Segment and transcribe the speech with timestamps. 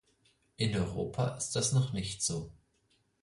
[0.57, 2.51] In Europa ist das noch nicht so.